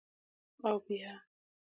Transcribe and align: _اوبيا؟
_اوبيا؟ 0.69 1.13